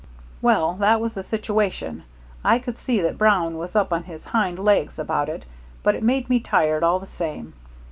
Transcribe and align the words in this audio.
"Well, 0.41 0.73
that 0.79 0.99
was 0.99 1.13
the 1.13 1.23
situation. 1.23 2.05
I 2.43 2.57
could 2.57 2.79
see 2.79 3.01
that 3.01 3.19
Brown 3.19 3.59
was 3.59 3.75
up 3.75 3.93
on 3.93 4.05
his 4.05 4.25
hind 4.25 4.57
legs 4.57 4.97
about 4.97 5.29
it, 5.29 5.45
but 5.83 5.93
it 5.93 6.01
made 6.01 6.27
me 6.27 6.39
tired, 6.39 6.81
all 6.83 6.97
the 6.97 7.05
same. 7.05 7.53